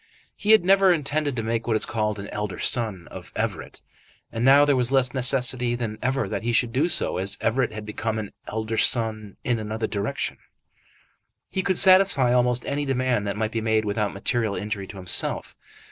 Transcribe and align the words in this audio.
He 0.35 0.49
had 0.49 0.65
never 0.65 0.91
intended 0.91 1.35
to 1.35 1.43
make 1.43 1.67
what 1.67 1.75
is 1.75 1.85
called 1.85 2.17
an 2.17 2.27
elder 2.29 2.57
son 2.57 3.07
of 3.09 3.31
Everett, 3.35 3.83
and 4.31 4.43
now 4.43 4.65
there 4.65 4.75
was 4.75 4.91
less 4.91 5.13
necessity 5.13 5.75
than 5.75 5.99
ever 6.01 6.27
that 6.27 6.41
he 6.41 6.53
should 6.53 6.73
do 6.73 6.89
so, 6.89 7.17
as 7.17 7.37
Everett 7.39 7.71
had 7.71 7.85
become 7.85 8.17
an 8.17 8.31
elder 8.47 8.79
son 8.79 9.37
in 9.43 9.59
another 9.59 9.85
direction. 9.85 10.39
He 11.51 11.61
could 11.61 11.77
satisfy 11.77 12.33
almost 12.33 12.65
any 12.65 12.83
demand 12.83 13.27
that 13.27 13.37
might 13.37 13.51
be 13.51 13.61
made 13.61 13.85
without 13.85 14.11
material 14.11 14.55
injury 14.55 14.87
to 14.87 14.97
himself. 14.97 15.55